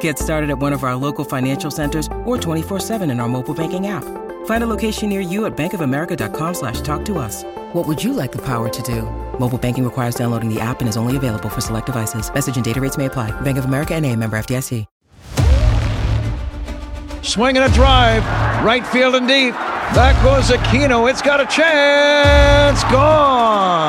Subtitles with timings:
[0.00, 3.86] Get started at one of our local financial centers or 24-7 in our mobile banking
[3.86, 4.04] app.
[4.46, 7.44] Find a location near you at bankofamerica.com slash talk to us.
[7.72, 9.02] What would you like the power to do?
[9.38, 12.32] Mobile banking requires downloading the app and is only available for select devices.
[12.32, 13.30] Message and data rates may apply.
[13.40, 14.84] Bank of America and a member FDIC.
[17.22, 18.24] Swinging a drive,
[18.64, 19.52] right field and deep.
[19.94, 21.10] Back goes Aquino.
[21.10, 22.82] It's got a chance.
[22.84, 23.87] Gone.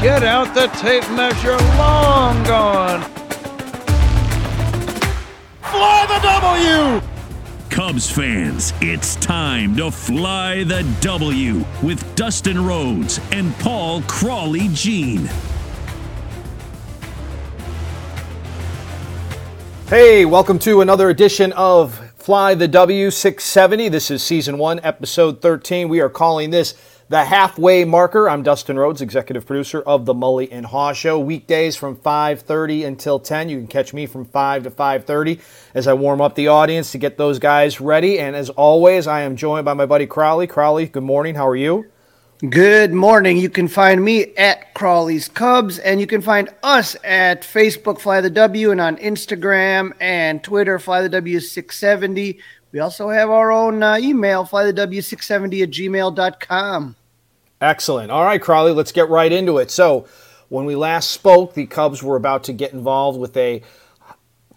[0.00, 1.56] Get out the tape measure.
[1.76, 3.02] Long gone.
[5.60, 7.02] Fly the W!
[7.68, 15.28] Cubs fans, it's time to fly the W with Dustin Rhodes and Paul Crawley Jean.
[19.88, 23.88] Hey, welcome to another edition of Fly the W 670.
[23.88, 25.88] This is season one, episode 13.
[25.88, 26.74] We are calling this
[27.08, 28.28] the halfway marker.
[28.28, 31.18] I'm Dustin Rhodes, executive producer of the Mully and Haugh Show.
[31.18, 33.48] Weekdays from 5:30 until 10.
[33.48, 35.40] You can catch me from 5 to 5:30
[35.74, 38.18] as I warm up the audience to get those guys ready.
[38.18, 40.46] And as always, I am joined by my buddy Crowley.
[40.46, 41.34] Crowley, good morning.
[41.34, 41.86] How are you?
[42.48, 43.36] Good morning.
[43.38, 48.20] You can find me at Crawley's Cubs, and you can find us at Facebook Fly
[48.20, 52.38] the W and on Instagram and Twitter Fly the W670.
[52.72, 56.96] We also have our own uh, email, flythew670 at gmail.com.
[57.60, 58.10] Excellent.
[58.10, 59.70] All right, Crowley, let's get right into it.
[59.70, 60.06] So,
[60.48, 63.62] when we last spoke, the Cubs were about to get involved with a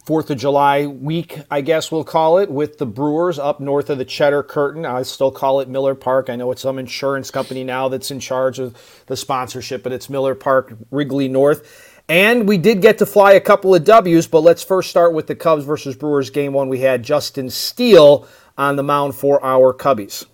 [0.05, 4.00] Fourth of July week, I guess we'll call it, with the Brewers up north of
[4.00, 4.83] the Cheddar Curtain.
[4.83, 6.27] I still call it Miller Park.
[6.27, 10.09] I know it's some insurance company now that's in charge of the sponsorship, but it's
[10.09, 11.91] Miller Park, Wrigley North.
[12.09, 15.28] And we did get to fly a couple of W's, but let's first start with
[15.28, 16.67] the Cubs versus Brewers game one.
[16.67, 20.25] We had Justin Steele on the mound for our Cubbies.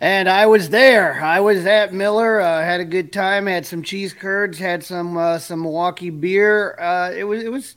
[0.00, 1.22] And I was there.
[1.24, 2.40] I was at Miller.
[2.40, 3.46] Uh, had a good time.
[3.46, 4.58] Had some cheese curds.
[4.58, 6.78] Had some uh, some Milwaukee beer.
[6.78, 7.74] Uh, it was it was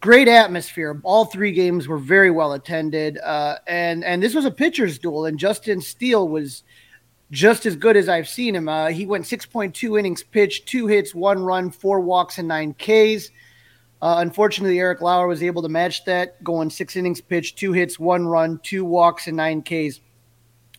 [0.00, 1.00] great atmosphere.
[1.02, 5.24] All three games were very well attended, uh, and and this was a pitcher's duel.
[5.24, 6.62] And Justin Steele was
[7.30, 8.68] just as good as I've seen him.
[8.68, 13.30] Uh, he went 6.2 innings pitched, two hits, one run, four walks, and nine Ks.
[14.02, 17.98] Uh, unfortunately, Eric Lauer was able to match that, going six innings pitched, two hits,
[17.98, 20.00] one run, two walks, and nine Ks.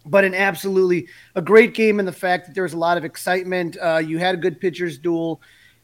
[0.06, 3.06] But an absolutely a great game in the fact that there was a lot of
[3.06, 3.78] excitement.
[3.80, 5.42] Uh, you had a good pitcher's duel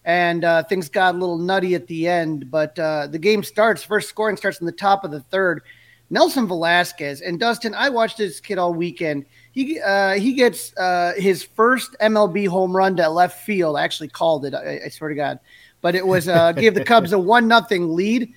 [0.08, 2.50] and uh, things got a little nutty at the end.
[2.50, 3.84] But uh, the game starts.
[3.84, 5.62] First scoring starts in the top of the third.
[6.10, 7.76] Nelson Velázquez and Dustin.
[7.76, 9.26] I watched this kid all weekend.
[9.58, 13.78] He uh, he gets uh, his first MLB home run to left field.
[13.78, 14.54] I actually called it.
[14.54, 15.40] I, I swear to God,
[15.82, 18.34] but it was uh, gave the Cubs a one nothing lead.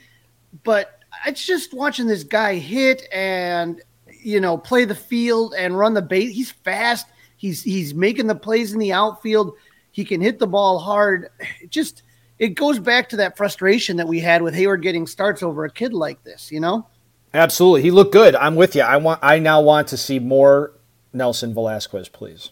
[0.65, 3.83] But it's just watching this guy hit and
[4.23, 6.35] you know play the field and run the base.
[6.35, 7.07] He's fast.
[7.37, 9.57] He's he's making the plays in the outfield
[9.93, 11.29] he can hit the ball hard.
[11.61, 12.03] It just
[12.39, 15.71] it goes back to that frustration that we had with Heyward getting starts over a
[15.71, 16.87] kid like this, you know?
[17.35, 17.83] Absolutely.
[17.83, 18.35] He looked good.
[18.35, 18.83] I'm with you.
[18.83, 20.73] I want I now want to see more
[21.13, 22.51] Nelson Velázquez, please.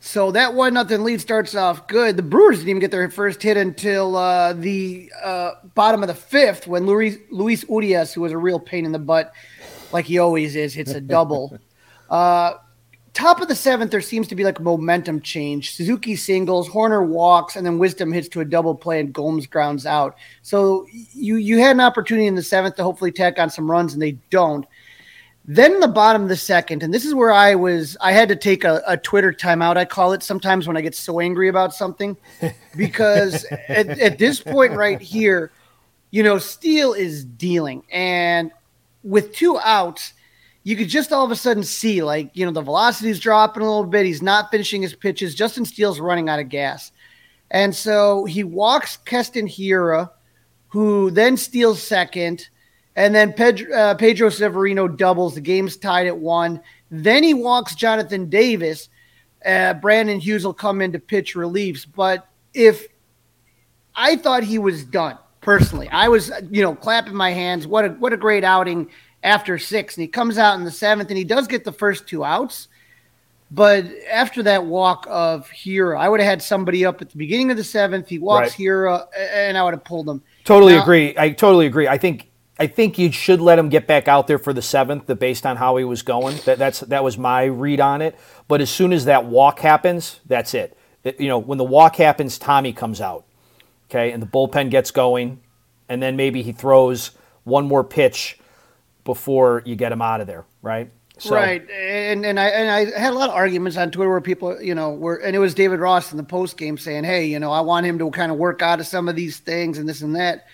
[0.00, 2.18] So that one nothing lead starts off good.
[2.18, 6.14] The Brewers didn't even get their first hit until uh, the uh, bottom of the
[6.14, 9.32] fifth when Luis, Luis Urias, who was a real pain in the butt,
[9.92, 11.58] like he always is, hits a double.
[12.10, 12.52] uh,
[13.14, 15.74] top of the seventh, there seems to be like momentum change.
[15.74, 19.86] Suzuki singles, Hoerner walks, and then Wisdom hits to a double play, and Gomes grounds
[19.86, 20.16] out.
[20.42, 23.94] So you you had an opportunity in the seventh to hopefully tack on some runs,
[23.94, 24.66] and they don't.
[25.46, 28.36] Then the bottom of the second, and this is where I was, I had to
[28.36, 29.76] take a, a Twitter timeout.
[29.76, 32.16] I call it sometimes when I get so angry about something,
[32.76, 35.52] because at, at this point right here,
[36.10, 38.52] you know, Steele is dealing, and
[39.02, 40.14] with two outs
[40.64, 43.66] you could just all of a sudden see like you know the velocity's dropping a
[43.66, 46.90] little bit he's not finishing his pitches justin steele's running out of gas
[47.50, 50.10] and so he walks keston Hiura,
[50.68, 52.48] who then steals second
[52.96, 56.60] and then pedro, uh, pedro severino doubles the game's tied at one
[56.90, 58.88] then he walks jonathan davis
[59.44, 62.86] Uh, Brandon Hughes will come in to pitch reliefs, but if
[63.94, 67.66] I thought he was done personally, I was you know clapping my hands.
[67.66, 68.88] What a what a great outing
[69.22, 72.08] after six, and he comes out in the seventh, and he does get the first
[72.08, 72.68] two outs.
[73.50, 77.50] But after that walk of Hiura, I would have had somebody up at the beginning
[77.50, 78.08] of the seventh.
[78.08, 78.66] He walks Right.
[78.66, 79.04] Hiura,
[79.34, 80.22] and I would have pulled him.
[80.44, 81.14] Totally Now- agree.
[81.18, 81.86] I totally agree.
[81.86, 85.06] I think I think you should let him get back out there for the seventh,
[85.18, 86.36] based on how he was going.
[86.44, 88.16] That that's that was my read on it.
[88.46, 90.76] But as soon as that walk happens, that's it.
[91.02, 93.24] It- you know, when the walk happens, Tommy comes out.
[93.90, 95.40] Okay, and the bullpen gets going,
[95.88, 97.10] and then maybe he throws
[97.44, 98.38] one more pitch
[99.04, 100.90] before you get him out of there, right?
[101.18, 104.20] So, right, and and I and I had a lot of arguments on Twitter where
[104.20, 107.26] people, you know, were and it was David Ross in the post game saying, "Hey,
[107.26, 109.78] you know, I want him to kind of work out of some of these things
[109.78, 110.46] and this and that."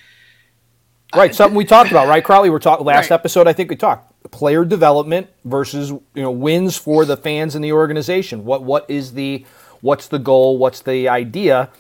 [1.15, 2.51] Right, something we talked about, right, Crowley?
[2.51, 3.15] We're talking last Right.
[3.17, 3.49] episode.
[3.49, 7.73] I think we talked player development versus you know wins for the fans and the
[7.73, 8.45] organization.
[8.45, 9.45] What what is the
[9.81, 10.59] what's the goal?
[10.59, 11.71] What's the idea?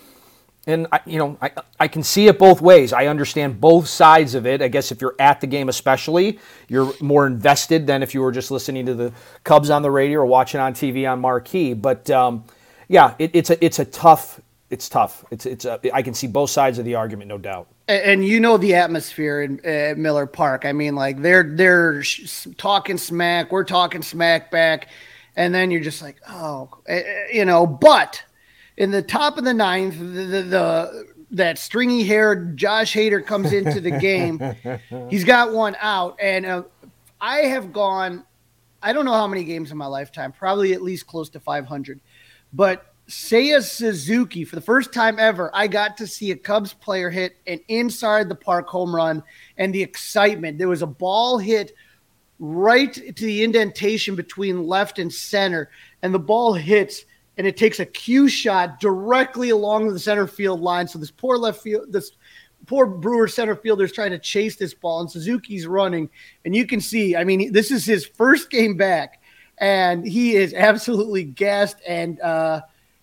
[0.66, 2.92] And I, you know, I I can see it both ways.
[2.92, 4.62] I understand both sides of it.
[4.62, 6.38] I guess if you're at the game, especially,
[6.68, 9.12] you're more invested than if you were just listening to the
[9.44, 11.72] Cubs on the radio or watching on TV on marquee.
[11.72, 12.44] But um,
[12.88, 14.40] yeah, it, it's a it's a tough.
[14.70, 15.24] It's tough.
[15.30, 17.66] It's it's a, I can see both sides of the argument, no doubt.
[17.90, 20.64] And, you know the atmosphere in uh, Miller Park.
[20.64, 24.88] I mean, like they're they're sh- talking smack, we're talking smack back,
[25.36, 27.66] and then you're just like, oh, eh, eh, you know.
[27.66, 28.22] But
[28.76, 33.52] in the top of the ninth, the, the, the that stringy haired Josh Hader comes
[33.52, 34.40] into the game.
[35.10, 36.62] He's got one out, and uh,
[37.20, 38.24] I have gone.
[38.82, 42.00] I don't know how many games in my lifetime, probably at least close to 500.
[42.52, 47.10] But Seiya Suzuki, for the first time ever, I got to see a Cubs player
[47.10, 49.24] hit an inside the park home run
[49.58, 50.58] and the excitement.
[50.58, 51.74] There was a ball hit
[52.38, 55.70] right to the indentation between left and center,
[56.02, 57.04] and the ball hits
[57.36, 60.86] and it takes a cue shot directly along the center field line.
[60.86, 62.12] So this poor left field, this
[62.66, 66.08] poor Brewer center fielder is trying to chase this ball, and Suzuki's running,
[66.44, 67.16] and you can see.
[67.16, 69.20] I mean, this is his first game back,
[69.58, 71.78] and he is absolutely gassed.
[71.88, 72.60] And uh,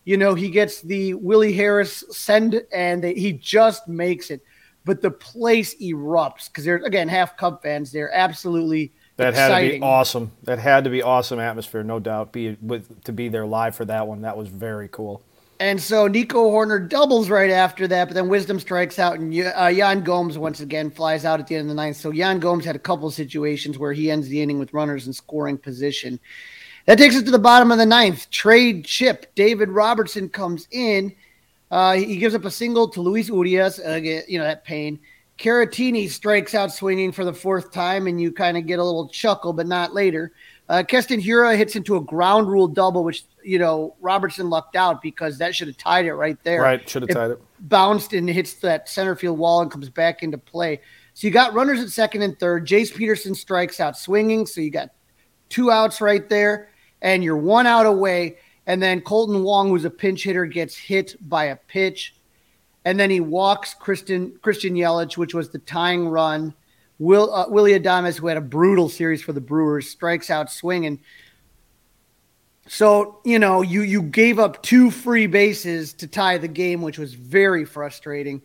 [0.08, 4.42] you know, he gets the Willie Harris send, and they, he just makes it.
[4.86, 7.92] But the place erupts because they're again half Cub fans.
[7.92, 10.32] They're absolutely That had to be awesome.
[10.44, 12.32] That had to be awesome atmosphere, no doubt.
[12.32, 14.22] Be with to be there live for that one.
[14.22, 15.22] That was very cool.
[15.60, 19.66] And so Nico Hoerner doubles right after that, but then Wisdom strikes out, and uh,
[19.66, 21.98] Yan Gomes once again flies out at the end of the ninth.
[21.98, 25.12] So Yan Gomes had a couple situations where he ends the inning with runners in
[25.12, 26.18] scoring position.
[26.88, 28.30] That takes us to the bottom of the ninth.
[28.30, 29.34] Trade chip.
[29.36, 31.14] David Robertson comes in.
[31.70, 33.80] Uh, he gives up a single to Luis Urias.
[33.80, 34.98] Uh, get- you know that pain.
[35.38, 39.08] Caratini strikes out swinging for the fourth time, and you kind of get a little
[39.10, 40.32] chuckle, but not later.
[40.70, 45.02] Uh, Keston Hiura hits into a ground rule double, which you know Robertson lucked out
[45.02, 46.62] because that should have tied it right there.
[46.62, 47.42] Right, should have tied it.
[47.60, 50.80] Bounced and hits that center field wall and comes back into play.
[51.14, 52.66] So you got runners at second and third.
[52.66, 54.90] Jace Peterson strikes out swinging, so you got
[55.50, 56.70] two outs right there,
[57.02, 58.38] and you're one out away.
[58.66, 62.16] And then Kolten Wong, who's a pinch hitter, gets hit by a pitch,
[62.84, 66.54] and then he walks Christian Christian Yelich, which was the tying run.
[67.00, 71.00] Will uh, Willie Adames, who had a brutal series for the Brewers, strikes out swinging.
[72.68, 76.98] So you know you you gave up two free bases to tie the game, which
[76.98, 78.42] was very frustrating.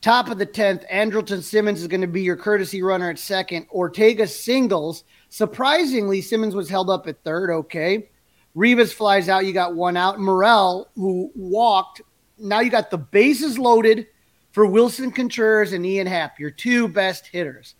[0.00, 3.66] Top of the tenth, Andrelton Simmons is going to be your courtesy runner at second.
[3.72, 5.04] Ortega singles.
[5.28, 7.50] Surprisingly, Simmons was held up at third.
[7.50, 8.08] Okay,
[8.54, 9.44] Rivas flies out.
[9.46, 10.18] You got one out.
[10.18, 12.02] Morel, who walked,
[12.38, 14.06] now you got the bases loaded
[14.52, 17.74] for Willson Contreras and Ian Happ, your two best hitters.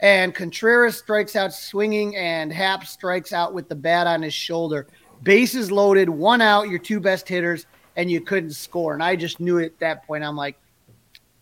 [0.00, 4.86] And Contreras strikes out swinging, and Happ strikes out with the bat on his shoulder.
[5.22, 8.94] Bases loaded, one out, your two best hitters, and you couldn't score.
[8.94, 10.58] And I just knew at that point, I'm like,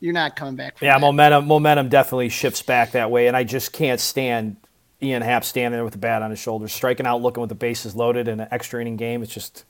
[0.00, 0.78] you're not coming back.
[0.80, 1.00] Yeah, that.
[1.00, 4.56] momentum momentum definitely shifts back that way, and I just can't stand
[5.02, 7.54] Ian Happ standing there with the bat on his shoulders, striking out, looking with the
[7.54, 9.22] bases loaded in an extra inning game.
[9.22, 9.64] It's just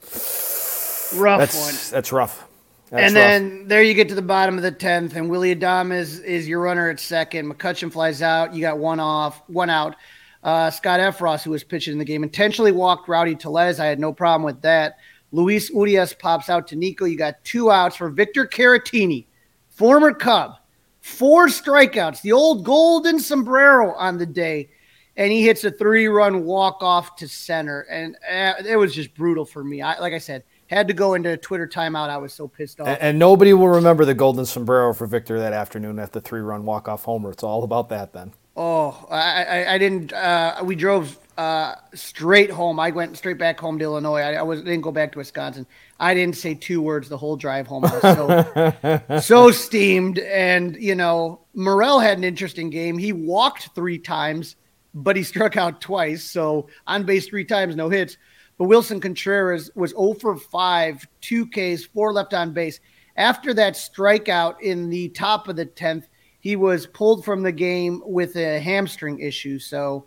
[1.17, 1.39] rough one.
[1.39, 2.47] that's that's rough.
[2.91, 3.25] That's and rough.
[3.25, 6.61] then there you get to the bottom of the tenth, and Willie Adames is your
[6.61, 7.51] runner at second.
[7.51, 8.55] McCutcheon flies out.
[8.55, 9.97] You got one off, one out.
[10.43, 13.81] Uh, Scott Effross, who was pitching in the game, intentionally walked Rowdy Tellez.
[13.81, 14.99] I had no problem with that.
[15.31, 17.07] Luis Urias pops out to Nico.
[17.07, 19.25] You got two outs for Victor Caratini,
[19.71, 20.57] former Cub.
[21.01, 24.69] Four strikeouts, the old golden sombrero on the day.
[25.17, 27.83] And he hits a three run walk off to center.
[27.83, 29.83] And uh, it was just brutal for me.
[29.83, 32.09] I, like I said, had to go into a Twitter timeout.
[32.09, 32.89] I was so pissed off.
[32.89, 36.41] and, and nobody will remember the golden sombrero for Victor that afternoon at the three
[36.41, 37.31] run walk off homer.
[37.31, 38.33] It's all about that then.
[38.57, 40.13] Oh, I, I, I didn't.
[40.13, 42.79] Uh, we drove uh, straight home.
[42.79, 44.21] I went straight back home to Illinois.
[44.21, 45.67] I, I was didn't go back to Wisconsin.
[45.99, 47.85] I didn't say two words the whole drive home.
[47.87, 50.19] I was so so steamed.
[50.19, 52.99] And you know, Morel had an interesting game.
[52.99, 54.57] He walked three times,
[54.95, 56.23] but he struck out twice.
[56.23, 58.17] So on base three times, no hits.
[58.59, 62.81] But Willson Contreras was 0 for 5, two Ks, four left on base.
[63.17, 66.05] After that strikeout in the top of the 10th,
[66.41, 69.59] he was pulled from the game with a hamstring issue.
[69.59, 70.07] So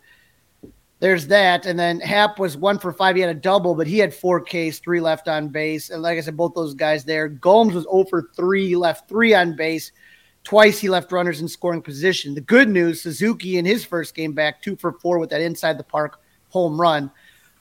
[0.98, 1.66] there's that.
[1.66, 3.16] And then Happ was one for five.
[3.16, 5.90] He had a double, but he had four Ks, three left on base.
[5.90, 7.28] And like I said, both those guys there.
[7.28, 9.92] Gomes was 0 for three, left three on base.
[10.46, 12.36] Twice he left runners in scoring position.
[12.36, 15.76] The good news Suzuki in his first game back, two for four with that inside
[15.76, 17.10] the park home run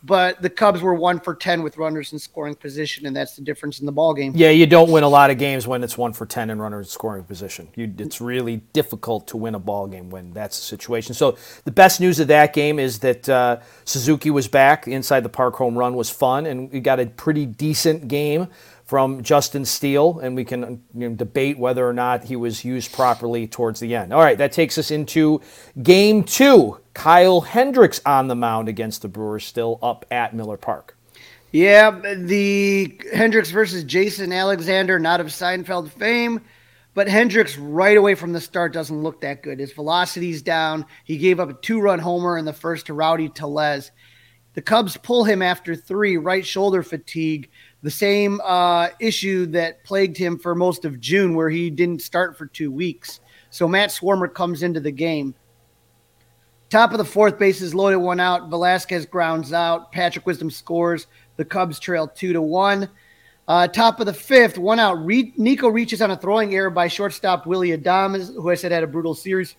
[0.06, 3.42] but the Cubs were one for ten with runners in scoring position, and that's the
[3.42, 4.34] difference in the ball game.
[4.36, 6.88] Yeah, you don't win a lot of games when it's one for ten in runners
[6.88, 7.70] in scoring position.
[7.76, 11.16] You, it's really difficult to win a ball game when that's the situation.
[11.16, 14.88] So the best news of that game is that uh, Suzuki was back.
[14.88, 18.48] inside the park home run was fun, and we got a pretty decent game
[18.86, 22.94] from Justin Steele, and we can you know, debate whether or not he was used
[22.94, 24.14] properly towards the end.
[24.14, 25.42] All right, that takes us into
[25.82, 26.80] game two.
[26.94, 30.96] Kyle Hendricks on the mound against the Brewers, still up at Miller Park.
[31.52, 36.42] Yeah, the Hendricks versus Jason Alexander, not of Seinfeld fame,
[36.94, 39.60] but Hendricks right away from the start doesn't look that good.
[39.60, 40.86] His velocity's down.
[41.06, 43.92] He gave up a two run homer in the first to Rowdy Tellez.
[44.54, 47.50] The Cubs pull him after three, right shoulder fatigue
[47.82, 52.38] the same uh, issue that plagued him for most of June, where he didn't start
[52.38, 53.20] for two weeks.
[53.50, 55.36] So Matt Swarmer comes into the game.
[56.70, 58.50] Top of the fourth, bases loaded, one out.
[58.50, 59.92] Velázquez grounds out.
[59.92, 61.08] Patrick Wisdom scores.
[61.38, 62.90] The Cubs trail two to one.
[63.48, 64.96] Uh, top of the fifth, one out.
[65.06, 68.84] Re- Nico reaches on a throwing error by shortstop Willie Adames, who I said had
[68.84, 69.56] a brutal series.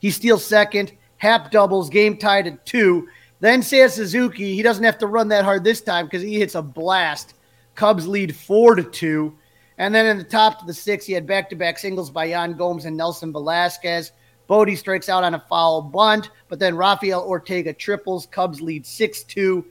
[0.00, 0.92] He steals second.
[1.18, 1.90] Happ doubles.
[1.90, 3.06] Game tied at two.
[3.42, 6.54] Then Seiya Suzuki, he doesn't have to run that hard this time because he hits
[6.54, 7.34] a blast.
[7.74, 9.36] Cubs lead four to two.
[9.78, 12.26] And then in the top of the six, he had back to back singles by
[12.26, 14.12] Yan Gomes and Nelson Velázquez.
[14.46, 18.26] Bote strikes out on a foul bunt, but then Rafael Ortega triples.
[18.26, 19.64] Cubs lead 6 2.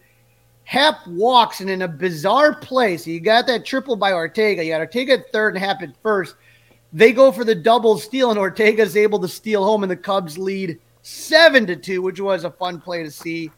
[0.66, 4.66] Happ walks, and in a bizarre play, so you got that triple by Ortega.
[4.66, 6.36] You got Ortega at third and Happ at first.
[6.92, 9.96] They go for the double steal, and Ortega is able to steal home, and the
[9.96, 13.50] Cubs lead 7 to 2, which was a fun play to see.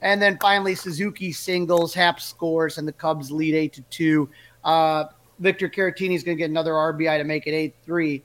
[0.00, 4.30] And then finally, Suzuki singles, Happ scores, and the Cubs lead eight to two.
[4.64, 5.04] Uh,
[5.38, 8.22] Victor Caratini is going to get another RBI to make it eight three.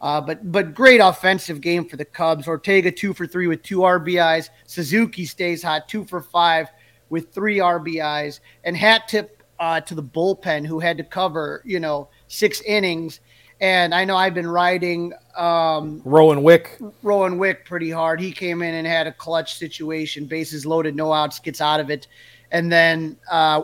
[0.00, 2.48] Uh, but but great offensive game for the Cubs.
[2.48, 4.48] Ortega two for three with two RBIs.
[4.66, 6.68] Suzuki stays hot, two for five
[7.10, 8.40] with three RBIs.
[8.64, 13.20] And hat tip uh, to the bullpen who had to cover you know six innings
[13.60, 16.78] and I know I've been riding um, Rowan Wick.
[17.02, 18.20] Rowan Wick pretty hard.
[18.20, 21.90] He came in and had a clutch situation, bases loaded, no outs, gets out of
[21.90, 22.06] it,
[22.50, 23.62] and then uh,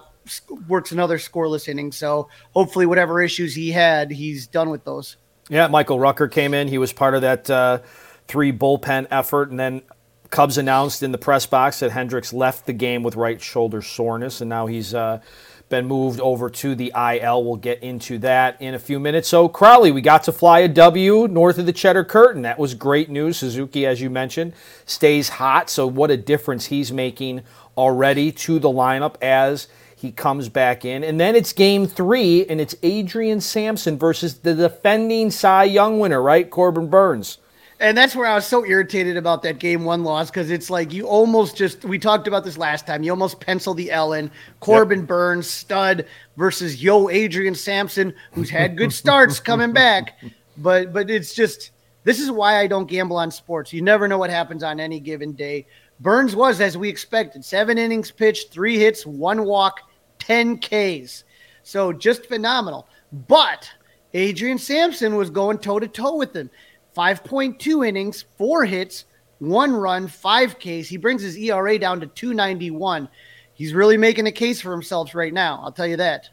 [0.69, 1.93] works another scoreless inning.
[1.93, 5.17] So hopefully, whatever issues he had, he's done with those.
[5.49, 6.69] Yeah, Michael Rucker came in.
[6.69, 7.79] He was part of that uh,
[8.27, 9.83] three bullpen effort, and then
[10.31, 14.41] Cubs announced in the press box that Hendricks left the game with right shoulder soreness,
[14.41, 14.95] and now he's.
[14.95, 15.21] Uh,
[15.69, 17.45] been moved over to the IL.
[17.45, 19.29] We'll get into that in a few minutes.
[19.29, 22.43] So, Crowley, we got to fly a W north of the Cheddar Curtain.
[22.43, 23.39] That was great news.
[23.39, 24.53] Suzuki, as you mentioned,
[24.85, 25.69] stays hot.
[25.69, 27.43] So, what a difference he's making
[27.77, 31.03] already to the lineup as he comes back in.
[31.03, 36.23] And then it's game three, and it's Adrian Sampson versus the defending Cy Young winner,
[36.23, 36.49] right?
[36.49, 37.39] Corbin Burnes.
[37.79, 40.95] And that's where I was so irritated about that game one loss because it's like
[40.95, 43.03] you almost just we talked about this last time.
[43.03, 44.31] You almost pencil the L in
[44.61, 45.09] Corbin yep.
[45.09, 46.07] Burnes stud
[46.39, 50.19] versus Yo Adrian Sampson, who's had good starts coming back,
[50.57, 51.73] but but it's just
[52.05, 53.75] this is why I don't gamble on sports.
[53.75, 55.67] You never know what happens on any given day.
[56.01, 59.81] Burnes was as we expected, seven innings pitched, three hits, one walk,
[60.19, 61.25] ten Ks,
[61.63, 62.87] so just phenomenal.
[63.29, 63.71] But
[64.15, 66.49] Adrian Sampson was going toe to toe with him.
[66.97, 69.05] 5.2 innings, four hits,
[69.39, 70.89] one run, five Ks.
[70.89, 73.09] He brings his ERA down to 291.
[73.53, 75.61] He's really making a case for himself right now.
[75.63, 76.31] I'll tell you that.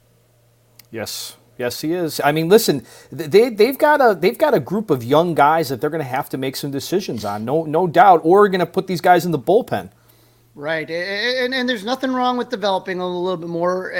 [0.92, 1.38] Yes.
[1.58, 2.20] Yes, he is.
[2.24, 5.80] I mean, listen, they they've got a they've got a group of young guys that
[5.80, 7.46] they're going to have to make some decisions on.
[7.46, 8.22] No no doubt.
[8.24, 9.92] Or going to put these guys in the bullpen.
[10.56, 13.92] Right, and, and there's nothing wrong with developing a little bit more.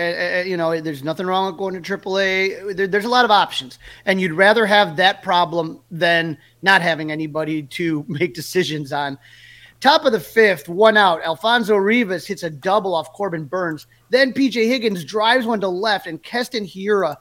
[0.46, 2.76] You know, there's nothing wrong with going to AAA.
[2.76, 7.12] There, there's a lot of options, and you'd rather have that problem than not having
[7.12, 9.18] anybody to make decisions on.
[9.80, 11.24] Top of the fifth, one out.
[11.24, 13.88] Alfonso Rivas hits a double off Corbin Burnes.
[14.12, 17.18] Then PJ Higgins drives one to left, and Keston Hiura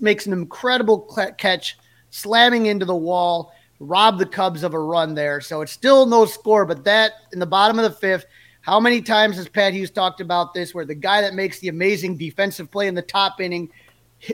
[0.00, 1.00] makes an incredible
[1.36, 5.42] catch, slamming into the wall, rob the Cubs of a run there.
[5.42, 8.24] So it's still no score, but that in the bottom of the fifth
[8.62, 11.68] How many times has Pat Hughes talked about this where the guy that makes the
[11.68, 13.70] amazing defensive play in the top inning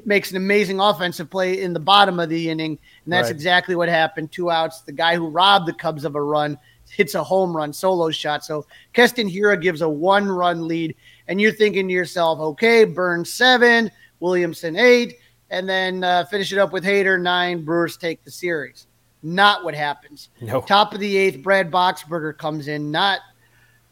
[0.05, 2.79] makes an amazing offensive play in the bottom of the inning?
[3.05, 3.35] And that's Right.
[3.35, 4.33] exactly what happened.
[4.33, 4.81] Two outs.
[4.81, 8.45] The guy who robbed the Cubs of a run hits a home run solo shot.
[8.45, 10.97] So Keston Hiura gives a one run lead.
[11.29, 13.91] And you're thinking to yourself, okay, Burnes seven,
[14.21, 15.19] Williamson eight,
[15.51, 17.65] and then uh, finish it up with Hader nine.
[17.65, 18.87] Brewers take the series.
[19.23, 20.29] Not what happens.
[20.41, 20.61] No.
[20.61, 23.21] Top of the eighth, Brad Boxberger comes in, not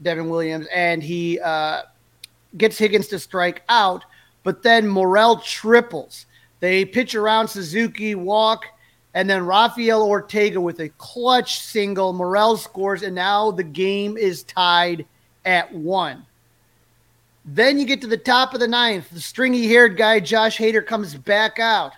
[0.03, 1.83] Devin Williams, and he uh,
[2.57, 4.05] gets Higgins to strike out.
[4.43, 6.27] But then Morel triples.
[6.61, 8.65] They pitch around Suzuki, walk,
[9.15, 12.13] and then Rafael Ortega with a clutch single.
[12.13, 15.07] Morel scores, and now the game is tied
[15.45, 16.27] at one.
[17.45, 19.11] Then you get to the top of the ninth.
[19.11, 21.93] The stringy haired guy, Josh Hader, comes back out.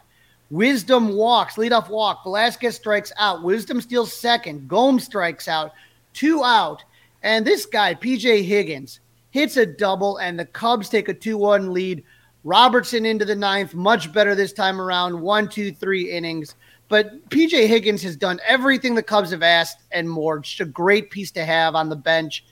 [0.50, 2.24] Wisdom walks, leadoff walk.
[2.24, 3.42] Velázquez strikes out.
[3.42, 4.68] Wisdom steals second.
[4.68, 5.72] Gomes strikes out.
[6.12, 6.84] Two out.
[7.26, 11.72] And this guy, PJ Higgins, hits a double, and the Cubs take a 2 1
[11.72, 12.04] lead.
[12.44, 15.20] Robertson into the ninth, much better this time around.
[15.20, 16.54] One, two, three innings.
[16.88, 20.38] But PJ Higgins has done everything the Cubs have asked and more.
[20.38, 22.44] Just a great piece to have on the bench.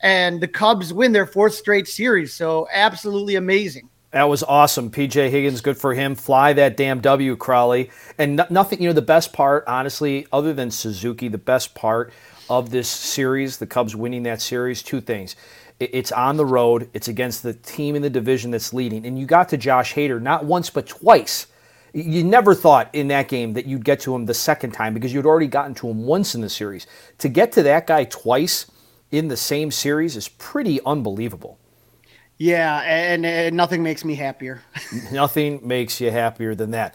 [0.00, 2.34] And the Cubs win their fourth straight series.
[2.34, 3.88] So absolutely amazing.
[4.10, 4.90] That was awesome.
[4.90, 6.14] PJ Higgins, good for him.
[6.14, 7.90] Fly that damn W, Crowley.
[8.18, 12.12] And no- nothing, you know, the best part, honestly, other than Suzuki, the best part
[12.50, 15.36] of this series, the Cubs winning that series, two things.
[15.80, 19.06] It's on the road, it's against the team in the division that's leading.
[19.06, 21.46] And you got to Josh Hader not once, but twice.
[21.92, 25.14] You never thought in that game that you'd get to him the second time because
[25.14, 26.86] you'd already gotten to him once in the series.
[27.18, 28.70] To get to that guy twice
[29.10, 31.58] in the same series is pretty unbelievable.
[32.38, 34.62] Yeah, and, and nothing makes me happier.
[35.12, 36.94] Nothing makes you happier than that.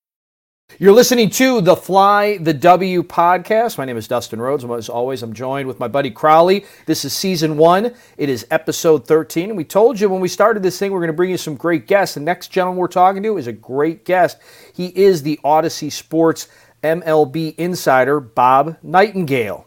[0.79, 3.77] You're listening to the Fly the W podcast.
[3.77, 4.63] My name is Dustin Rhodes.
[4.63, 6.65] and As always, I'm joined with my buddy Crowley.
[6.85, 7.93] This is season one.
[8.17, 9.49] It is episode 13.
[9.49, 11.55] And we told you when we started this thing, we're going to bring you some
[11.55, 12.15] great guests.
[12.15, 14.37] The next gentleman we're talking to is a great guest.
[14.73, 16.47] He is the Audacy Sports
[16.83, 19.65] MLB insider, Bob Nightengale.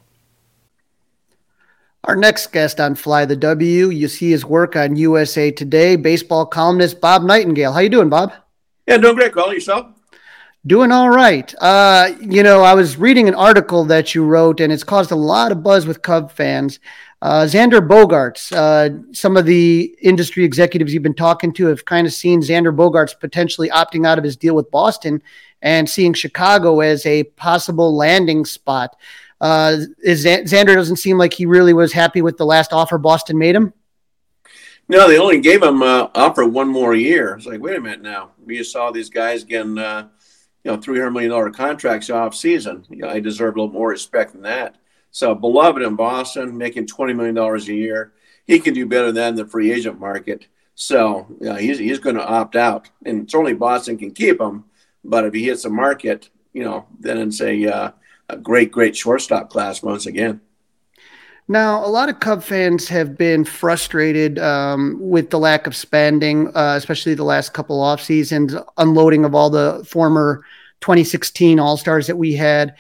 [2.02, 6.44] Our next guest on Fly the W, you see his work on USA Today, baseball
[6.44, 7.72] columnist Bob Nightengale.
[7.72, 8.32] How you doing, Bob?
[8.86, 9.32] Yeah, doing great.
[9.32, 9.93] Call yourself.
[10.66, 11.54] Doing all right.
[11.60, 15.16] Uh, you know, I was reading an article that you wrote, and it's caused a
[15.16, 16.80] lot of buzz with Cub fans.
[17.20, 22.06] Uh, Xander Bogaerts, uh, some of the industry executives you've been talking to have kind
[22.06, 25.22] of seen Xander Bogaerts potentially opting out of his deal with Boston
[25.60, 28.96] and seeing Chicago as a possible landing spot.
[29.42, 32.96] Uh, is Xan- Xander doesn't seem like he really was happy with the last offer
[32.96, 33.74] Boston made him.
[34.88, 37.34] No, they only gave him uh, offer one more year.
[37.34, 38.30] It's like, wait a minute now.
[38.44, 40.08] We just saw these guys getting, uh,
[40.64, 42.84] you know, three hundred million dollar contracts off season.
[42.88, 44.76] You know, I deserve a little more respect than that.
[45.10, 48.12] So, beloved in Boston, making twenty million dollars a year,
[48.46, 50.46] he can do better than the free agent market.
[50.74, 54.64] So, yeah, he's he's going to opt out, and certainly Boston can keep him.
[55.04, 57.90] But if he hits the market, you know, then it's a uh,
[58.28, 60.40] a great, great shortstop class once again.
[61.46, 66.48] Now, a lot of Cub fans have been frustrated um, with the lack of spending,
[66.56, 70.42] uh, especially the last couple off seasons, unloading of all the former
[70.80, 72.74] 2016 All Stars that we had,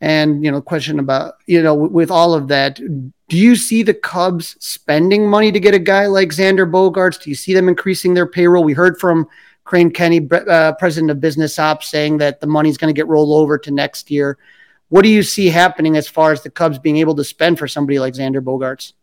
[0.00, 2.80] and you know, question about you know, with all of that,
[3.28, 7.22] do you see the Cubs spending money to get a guy like Xander Bogaerts?
[7.22, 8.64] Do you see them increasing their payroll?
[8.64, 9.28] We heard from
[9.62, 13.40] Crane Kenney, uh, president of Business Ops, saying that the money's going to get rolled
[13.40, 14.38] over to next year.
[14.88, 17.68] What do you see happening as far as the Cubs being able to spend for
[17.68, 18.94] somebody like Xander Bogaerts?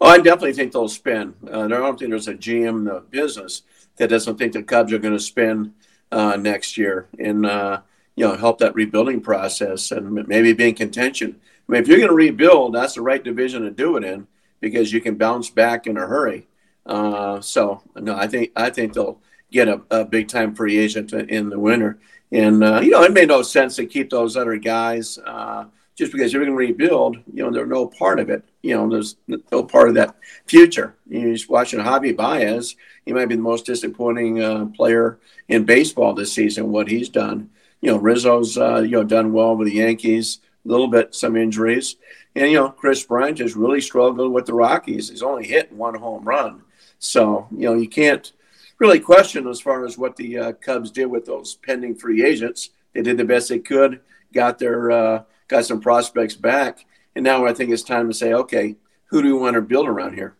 [0.00, 1.34] Oh, I definitely think they'll spend.
[1.50, 3.62] Uh, I don't think there's a GM in the business
[3.96, 5.72] that doesn't think the Cubs are going to spend
[6.10, 7.80] uh, next year and uh,
[8.16, 11.36] you know help that rebuilding process and maybe be in contention.
[11.68, 14.26] I mean, if you're going to rebuild, that's the right division to do it in
[14.60, 16.46] because you can bounce back in a hurry.
[16.86, 21.12] Uh, so no, I think I think they'll get a, a big time free agent
[21.12, 21.98] in the winter.
[22.32, 25.64] And uh, you know, it made no sense to keep those other guys uh,
[25.96, 27.16] just because you're going to rebuild.
[27.32, 28.44] You know, they're no part of it.
[28.62, 29.16] You know, there's
[29.50, 30.94] no part of that future.
[31.08, 32.76] You're just watching Javi Baez.
[33.06, 36.70] He might be the most disappointing uh, player in baseball this season.
[36.70, 37.50] What he's done.
[37.80, 40.40] You know, Rizzo's uh, you know done well with the Yankees.
[40.64, 41.96] a little bit some injuries.
[42.34, 45.08] And, you know, Kris Bryant has really struggled with the Rockies.
[45.08, 46.62] He's only hit one home run.
[46.98, 48.32] So, you know, you can't
[48.78, 52.70] really question as far as what the uh, Cubs did with those pending free agents.
[52.94, 54.00] They did the best they could,
[54.32, 58.32] got their uh, got some prospects back, and now I think it's time to say,
[58.32, 60.36] okay, who do we want to build around here?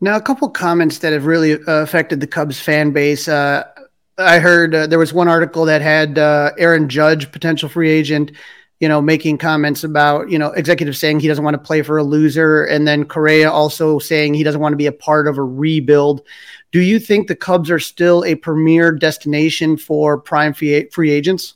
[0.00, 3.28] Now, a couple comments that have really uh, affected the Cubs fan base.
[3.28, 3.64] Uh,
[4.18, 8.32] I heard uh, there was one article that had uh, Aaron Judge, potential free agent,
[8.80, 11.96] you know, making comments about, you know, executives saying he doesn't want to play for
[11.96, 12.64] a loser.
[12.64, 16.22] And then Correa also saying he doesn't want to be a part of a rebuild.
[16.76, 21.54] Do you think the Cubs are still a premier destination for prime free agents?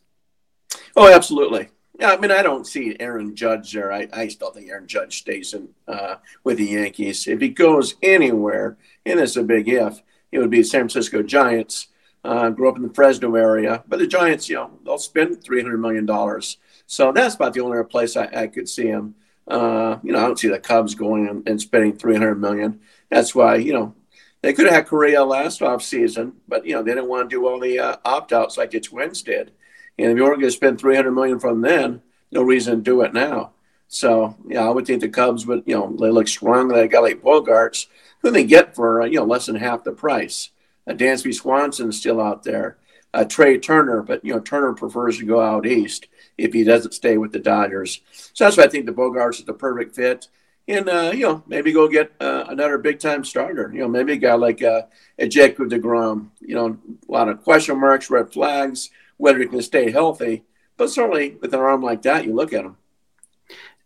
[0.96, 1.68] Oh, absolutely.
[1.98, 3.92] Yeah, I mean, I don't see Aaron Judge there.
[3.92, 7.28] I, I still think Aaron Judge stays in uh, with the Yankees.
[7.28, 10.00] If he goes anywhere, and it's a big if,
[10.33, 11.88] it would be San Francisco Giants.
[12.24, 15.61] Uh, grew up in the Fresno area, but the Giants, you know, they'll spend three
[15.61, 16.56] hundred million dollars.
[16.87, 19.16] So that's about the only place I, I could see him.
[19.46, 22.80] Uh, you know, I don't see the Cubs going and, and spending three hundred million.
[23.11, 23.94] That's why you know
[24.42, 27.37] they could have had Correa last off season, but you know they didn't want to
[27.37, 29.53] do all the uh, opt outs like the Twins did.
[29.98, 32.00] And if you weren't going to spend 300 million from then,
[32.33, 33.53] no reason to do it now.
[33.88, 36.68] So yeah, I would think the Cubs would, you know, they look strong.
[36.68, 37.87] They got like Bogaerts,
[38.22, 40.50] who they get for uh, you know less than half the price.
[40.87, 42.79] Uh, Dansby Swanson's still out there.
[43.12, 46.07] Uh, Trea Turner, but you know Turner prefers to go out east
[46.38, 48.00] if he doesn't stay with the Dodgers.
[48.33, 50.29] So that's why I think the Bogaerts is the perfect fit.
[50.68, 53.70] And uh, you know maybe go get uh, another big time starter.
[53.72, 54.82] You know maybe a guy like uh,
[55.18, 56.28] a Jacob Degrom.
[56.40, 60.44] You know a lot of question marks, red flags whether he can stay healthy.
[60.78, 62.76] But certainly with an arm like that, you look at him.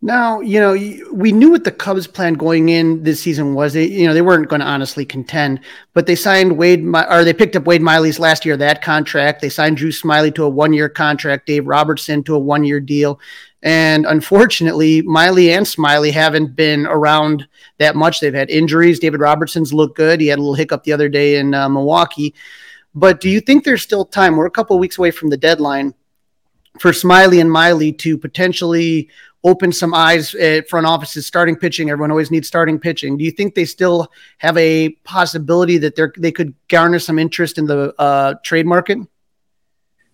[0.05, 0.73] Now, you know,
[1.14, 3.73] we knew what the Cubs' plan going in this season was.
[3.73, 5.61] They, you know, they weren't going to honestly contend,
[5.95, 9.40] but they signed Wade, or they picked up Wade Miley's last year that contract.
[9.40, 13.19] They signed Drew Smyly to a one-year contract, Dave Robertson to a one-year deal,
[13.62, 18.21] and unfortunately, Miley and Smyly haven't been around that much.
[18.21, 18.99] They've had injuries.
[18.99, 20.21] David Robertson's looked good.
[20.21, 22.35] He had a little hiccup the other day in uh, Milwaukee.
[22.95, 24.37] But do you think there's still time?
[24.37, 25.95] We're a couple weeks away from the deadline
[26.78, 29.08] for Smyly and Miley to potentially
[29.44, 31.90] open some eyes at front offices starting pitching.
[31.90, 33.16] Everyone always needs starting pitching.
[33.16, 37.58] Do you think they still have a possibility that they they could garner some interest
[37.58, 38.98] in the uh, trade market?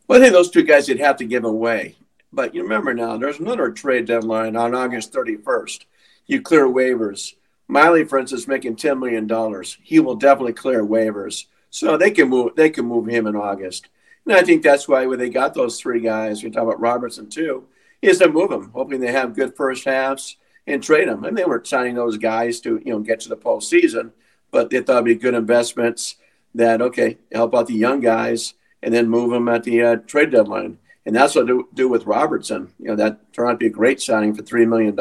[0.08, 1.96] Well, I think those two guys you'd have to give away.
[2.32, 5.84] But you remember now, there's another trade deadline on August 31st.
[6.26, 7.34] You clear waivers.
[7.66, 9.64] Miley, for instance, making $10 million.
[9.82, 11.46] He will definitely clear waivers.
[11.70, 13.88] So they can move they can move him in August.
[14.26, 17.28] And I think that's why when they got those three guys, we talk about Robertson
[17.28, 17.66] too,
[18.02, 21.24] is to move them, hoping they have good first halves and trade them.
[21.24, 24.12] And they were signing those guys to, you know, get to the postseason,
[24.50, 26.16] but they thought it'd be good investments
[26.54, 30.30] that, okay, help out the young guys and then move them at the uh, trade
[30.30, 30.78] deadline.
[31.06, 32.72] And that's what do, do with Robertson.
[32.78, 34.98] You know, that turned out to be a great signing for $3 million.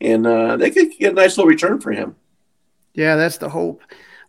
[0.00, 2.16] And uh, they could get a nice little return for him.
[2.94, 3.82] Yeah, that's the hope.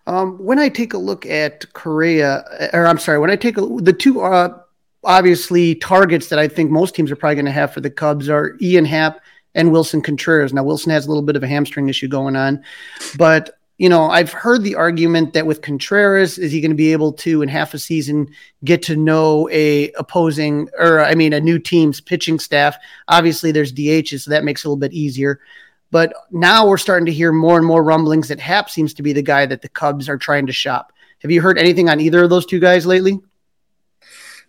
[0.08, 3.62] Um, when I take a look at Correa, or I'm sorry, when I take a,
[3.62, 4.56] the two uh,
[5.04, 8.30] obviously targets that I think most teams are probably going to have for the Cubs
[8.30, 9.20] are Ian Happ
[9.56, 10.54] and Willson Contreras.
[10.54, 12.64] Now Willson has a little bit of a hamstring issue going on,
[13.18, 16.92] but you know I've heard the argument that with Contreras, is he going to be
[16.92, 18.30] able to in half a season
[18.64, 22.78] get to know a opposing or I mean a new team's pitching staff?
[23.08, 25.40] Obviously, there's DHs, so that makes it a little bit easier.
[25.92, 29.14] But now we're starting to hear more and more rumblings that Happ seems to be
[29.14, 30.92] the guy that the Cubs are trying to shop.
[31.22, 33.20] Have you heard anything on either of those two guys lately?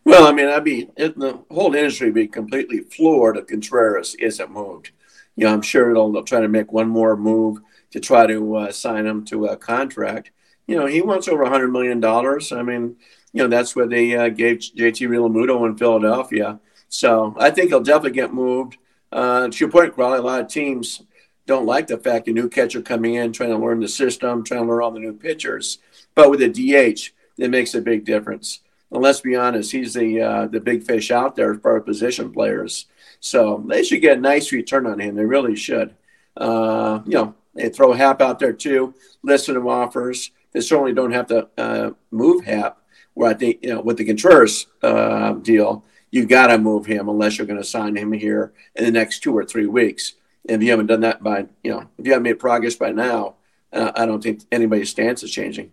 [0.05, 4.51] Well, I mean, I'd be the whole industry would be completely floored if Contreras isn't
[4.51, 4.93] moved.
[5.35, 7.59] You know, I'm sure they'll, try to make one more move
[7.91, 10.31] to try to uh, sign him to a contract.
[10.67, 12.03] You know, he wants over $100 million.
[12.05, 12.97] I mean,
[13.33, 16.61] you know, that's what they uh, gave JT Realmuto in Philadelphia.
[16.89, 18.79] So I think he'll definitely get moved.
[19.13, 21.03] Uh, to your point, Crawly, a lot of teams
[21.47, 24.63] don't like the fact a new catcher coming in, trying to learn the system, trying
[24.63, 25.79] to learn all the new pitchers.
[26.15, 28.61] But with a DH, it makes a big difference.
[28.91, 32.87] And let's be honest, he's the uh, the big fish out there for position players.
[33.21, 35.15] So they should get a nice return on him.
[35.15, 35.95] They really should.
[36.37, 38.95] Uh, you know, they throw Happ out there too.
[39.23, 40.31] Listen to offers.
[40.53, 42.79] They certainly don't have to uh, move Happ.
[43.15, 47.09] Where I think you know with the Contreras uh, deal, you got to move him
[47.09, 50.15] unless you're going to sign him here in the next two or three weeks
[50.49, 53.35] if you haven't done that by, you know, if you haven't made progress by now,
[53.73, 55.73] uh, I don't think anybody's stance is changing.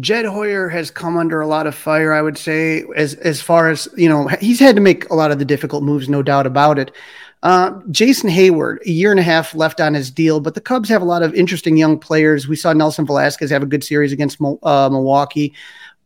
[0.00, 3.68] Jed Hoyer has come under a lot of fire, I would say, as as far
[3.68, 6.46] as you know, he's had to make a lot of the difficult moves, no doubt
[6.46, 6.92] about it.
[7.42, 10.88] Uh, Jason Heyward, a year and a half left on his deal, but the Cubs
[10.88, 12.46] have a lot of interesting young players.
[12.46, 15.52] We saw Nelson Velázquez have a good series against uh, Milwaukee.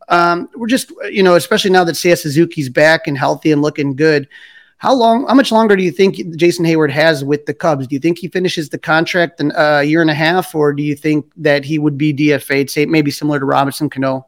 [0.09, 3.94] Um, we're just, you know, especially now that Seiya Suzuki's back and healthy and looking
[3.94, 4.29] good.
[4.78, 5.26] How long?
[5.26, 7.86] How much longer do you think Jason Heyward has with the Cubs?
[7.86, 10.82] Do you think he finishes the contract in a year and a half, or do
[10.82, 14.26] you think that he would be DFA'd, say maybe similar to Robinson Cano?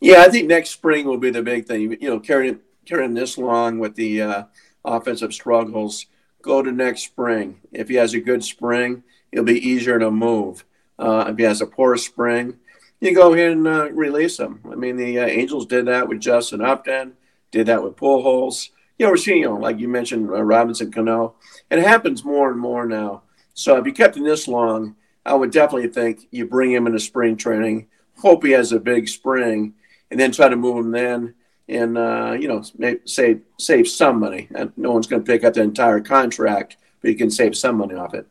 [0.00, 1.98] Yeah, I think next spring will be the big thing.
[2.00, 4.44] You know, carrying carrying this long with the uh,
[4.86, 6.06] offensive struggles,
[6.40, 7.60] go to next spring.
[7.72, 10.64] If he has a good spring, it'll be easier to move.
[10.98, 12.58] Uh, if he has a poor spring,
[13.00, 14.60] you go ahead and uh, release him.
[14.72, 17.12] I mean, the uh, Angels did that with Justin Upton,
[17.50, 20.92] did that with Pujols you know, we're seeing, you know, like you mentioned, uh, Robinson
[20.92, 21.34] Cano.
[21.70, 23.22] It happens more and more now.
[23.54, 27.00] So if you kept him this long, I would definitely think you bring him into
[27.00, 29.72] spring training, hope he has a big spring,
[30.10, 31.34] and then try to move him then
[31.66, 32.62] and, uh, you know,
[33.06, 34.50] save, save some money.
[34.76, 37.94] No one's going to pick up the entire contract, but you can save some money
[37.94, 38.26] off it.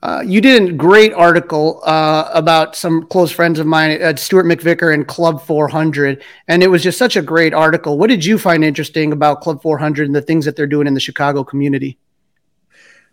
[0.00, 4.44] Uh, you did a great article uh, about some close friends of mine, uh, Stuart
[4.44, 7.98] McVicker and Club 400, and it was just such a great article.
[7.98, 10.94] What did you find interesting about Club 400 and the things that they're doing in
[10.94, 11.98] the Chicago community?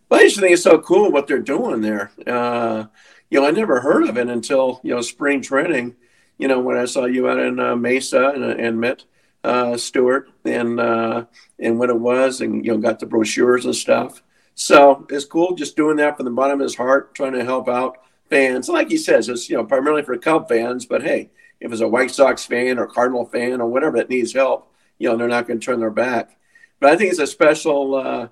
[0.10, 2.12] Well, I just think it's so cool what they're doing there.
[2.28, 2.86] Uh,
[3.32, 5.96] you know, I never heard of it until you know spring training.
[6.38, 9.04] You know, when I saw you out in uh, Mesa and, and met
[9.44, 14.22] uh, Stuart and and what it was, and you know, got the brochures and stuff
[14.56, 17.68] so it's cool just doing that from the bottom of his heart, trying to help
[17.68, 17.98] out
[18.30, 18.70] fans.
[18.70, 21.88] Like he says, it's you know primarily for Cub fans, but hey, if it's a
[21.88, 25.48] White Sox fan or Cardinal fan or whatever that needs help, you know they're not
[25.48, 26.38] going to turn their back.
[26.80, 28.28] But I think it's a special, uh,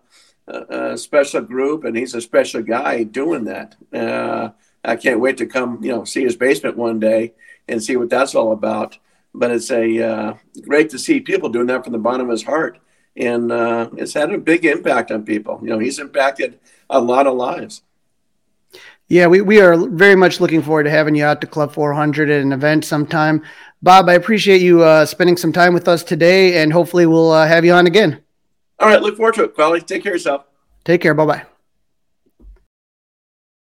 [0.50, 3.76] uh, special group, and he's a special guy doing that.
[3.94, 4.50] Uh,
[4.84, 7.34] I can't wait to come, you know, see his basement one day
[7.70, 8.98] and see what that's all about.
[9.34, 10.34] But it's a uh,
[10.68, 12.80] great to see people doing that from the bottom of his heart
[13.16, 15.60] and uh, it's had a big impact on people.
[15.62, 17.82] You know, he's impacted a lot of lives.
[19.08, 22.30] Yeah, we, we are very much looking forward to having you out to Club 400
[22.30, 23.44] at an event sometime.
[23.82, 27.46] Bob, I appreciate you uh, spending some time with us today, and hopefully we'll uh,
[27.46, 28.24] have you on again.
[28.80, 29.82] All right, look forward to it, Crowley.
[29.82, 30.46] Take care of yourself.
[30.84, 31.14] Take care.
[31.14, 31.44] Bye bye.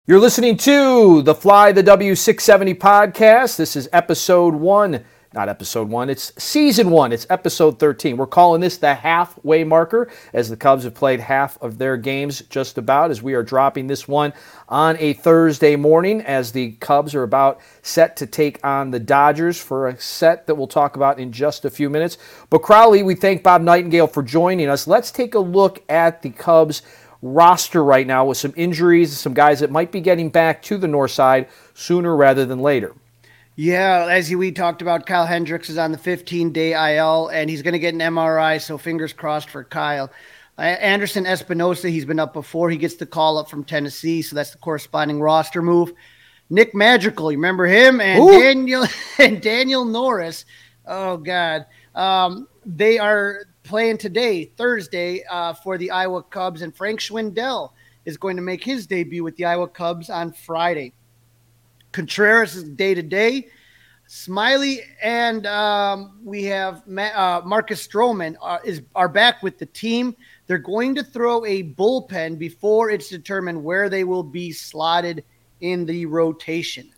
[0.05, 3.57] You're listening to the Fly the W670 podcast.
[3.57, 5.05] This is episode one
[5.39, 7.13] not episode one, it's season one.
[7.13, 8.17] It's episode 13.
[8.17, 12.41] We're calling this the halfway marker as the Cubs have played half of their games
[12.49, 14.33] just about as we are dropping this one
[14.67, 19.57] on a Thursday morning as the Cubs are about set to take on the Dodgers
[19.57, 22.17] for a set that we'll talk about in just a few minutes.
[22.49, 24.87] But Crowley, we thank Bob Nightengale for joining us.
[24.87, 26.81] Let's take a look at the Cubs
[27.21, 30.87] roster right now with some injuries, some guys that might be getting back to the
[30.89, 32.93] north side sooner rather than later.
[33.61, 37.61] Yeah, as we talked about, Kyle Hendricks is on the 15 day IL and he's
[37.61, 40.09] going to get an MRI, so fingers crossed for Kyle.
[40.57, 42.69] Anderson Espinoza, he's been up before.
[42.69, 45.91] He gets the call up from Tennessee, so that's the corresponding roster move.
[46.49, 47.99] Nick Madrigal, you remember him?
[47.99, 48.41] And Ooh.
[48.41, 48.85] Daniel
[49.19, 50.45] and Daniel Norris.
[50.87, 57.01] Oh God, um, they are playing today, Thursday, uh, for the Iowa Cubs, and Frank
[57.01, 57.73] Schwindel
[58.05, 60.93] is going to make his debut with the Iowa Cubs on Friday.
[61.91, 63.49] Contreras is day to day.
[64.07, 70.15] Smyly and um, we have uh, Marcus Stroman are, is are back with the team.
[70.47, 75.23] They're going to throw a bullpen before it's determined where they will be slotted
[75.61, 76.89] in the rotation.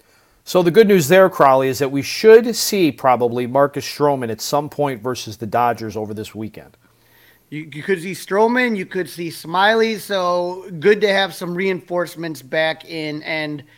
[0.45, 4.39] So the good news there, Crowley, is that we should see probably Marcus Stroman at
[4.39, 6.77] some point versus the Dodgers over this weekend.
[7.49, 9.99] You, you could see Stroman, you could see Smyly.
[9.99, 13.65] So good to have some reinforcements back in and–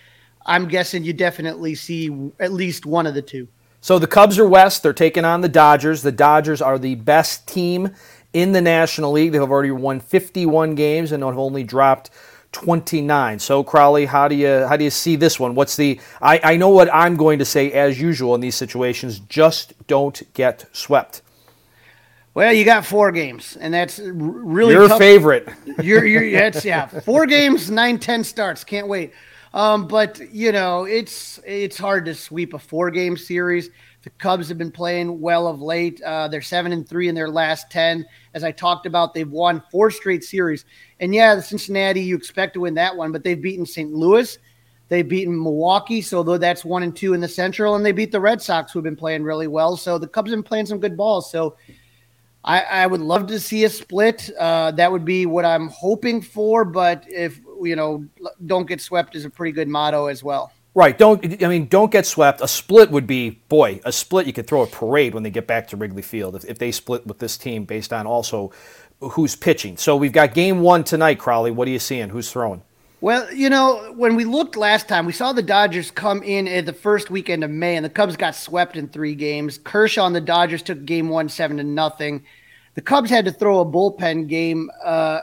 [0.45, 3.47] I'm guessing you definitely see at least one of the two.
[3.81, 4.83] So the Cubs are west.
[4.83, 6.01] They're taking on the Dodgers.
[6.01, 7.91] The Dodgers are the best team
[8.31, 9.31] in the National League.
[9.31, 12.09] They have already won 51 games and have only dropped
[12.53, 13.39] 29.
[13.39, 15.55] So Crowley, how do you how do you see this one?
[15.55, 19.19] What's the I, I know what I'm going to say as usual in these situations.
[19.19, 21.21] Just don't get swept.
[22.35, 24.97] Well, you got four games, and that's really your tough.
[24.97, 25.47] favorite.
[25.83, 28.63] You're, that's yeah, four games, nine, ten starts.
[28.63, 29.13] Can't wait.
[29.53, 33.69] Um, but you know, it's it's hard to sweep a four game series.
[34.01, 36.01] The Cubs have been playing well of late.
[36.01, 38.05] Uh, they're seven and three in their last ten.
[38.33, 40.65] As I talked about, they've won four straight series.
[40.99, 43.93] And yeah, the Cincinnati, you expect to win that one, but they've beaten St.
[43.93, 44.37] Louis.
[44.89, 48.11] They've beaten Milwaukee, so though that's one and two in the Central, and they beat
[48.11, 49.77] the Red Sox, who've been playing really well.
[49.77, 51.31] So the Cubs have been playing some good balls.
[51.31, 51.55] So
[52.43, 54.29] I, I would love to see a split.
[54.37, 56.65] Uh, that would be what I'm hoping for.
[56.65, 58.05] But if you know,
[58.45, 60.51] don't get swept is a pretty good motto as well.
[60.75, 60.97] Right.
[60.97, 62.41] Don't I mean don't get swept.
[62.41, 65.45] A split would be boy, a split you could throw a parade when they get
[65.45, 68.51] back to Wrigley Field if, if they split with this team based on also
[68.99, 69.77] who's pitching.
[69.77, 71.51] So we've got game one tonight, Crowley.
[71.51, 72.09] What are you seeing?
[72.09, 72.63] Who's throwing?
[73.01, 76.65] Well, you know, when we looked last time, we saw the Dodgers come in at
[76.65, 79.57] the first weekend of May, and the Cubs got swept in three games.
[79.57, 82.23] Kershaw and the Dodgers took game one seven to nothing.
[82.75, 85.19] The Cubs had to throw a bullpen game uh,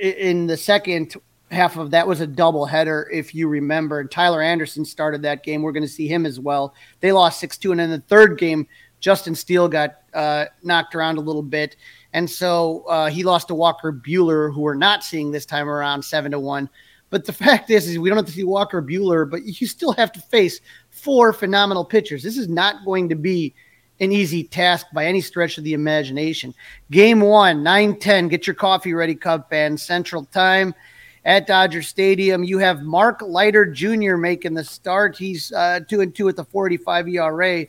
[0.00, 1.16] in the second
[1.54, 4.00] half of that was a double header, if you remember.
[4.00, 5.62] And Tyler Anderson started that game.
[5.62, 6.74] We're going to see him as well.
[7.00, 7.72] They lost 6 2.
[7.72, 8.66] And in the third game,
[9.00, 11.76] Justin Steele got uh, knocked around a little bit.
[12.12, 16.02] And so uh, he lost to Walker Buehler, who we're not seeing this time around
[16.02, 16.68] 7 to 1.
[17.10, 19.92] But the fact is, is we don't have to see Walker Buehler, but you still
[19.92, 22.22] have to face four phenomenal pitchers.
[22.22, 23.54] This is not going to be
[24.00, 26.52] an easy task by any stretch of the imagination.
[26.90, 28.28] Game one, 9 10.
[28.28, 29.82] Get your coffee ready, Cub fans.
[29.82, 30.74] Central time
[31.24, 32.44] at Dodger Stadium.
[32.44, 34.16] You have Mark Leiter Jr.
[34.16, 35.16] making the start.
[35.16, 37.66] He's uh, two and two at the 45 ERA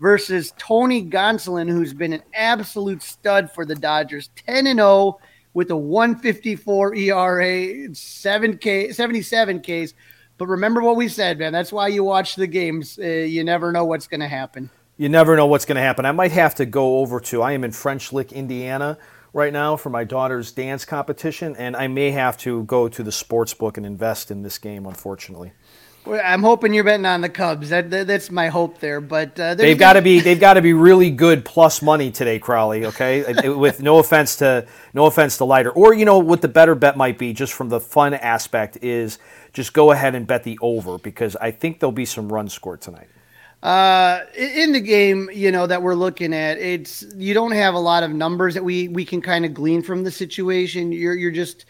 [0.00, 5.18] versus Tony Gonsolin, who's been an absolute stud for the Dodgers, 10 and 0
[5.54, 9.94] with a 154 ERA, 7K, 77 Ks.
[10.36, 11.52] But remember what we said, man.
[11.52, 12.98] That's why you watch the games.
[12.98, 14.70] Uh, you never know what's going to happen.
[14.96, 16.04] You never know what's going to happen.
[16.04, 18.98] I might have to go over to, I am in French Lick, Indiana
[19.32, 23.12] right now for my daughter's dance competition, and I may have to go to the
[23.12, 25.52] sports book and invest in this game, unfortunately.
[26.06, 27.68] I'm hoping you're betting on the Cubs.
[27.68, 29.00] That, that that's my hope there.
[29.00, 32.38] But uh, they've got to be they've got to be really good plus money today,
[32.38, 32.86] Crowley.
[32.86, 36.74] Okay, with no offense to no offense to Leiter, or you know what the better
[36.74, 39.18] bet might be, just from the fun aspect, is
[39.52, 42.80] just go ahead and bet the over because I think there'll be some runs scored
[42.80, 43.08] tonight.
[43.62, 47.78] Uh, in the game, you know that we're looking at, it's you don't have a
[47.78, 50.92] lot of numbers that we we can kind of glean from the situation.
[50.92, 51.66] You're you're just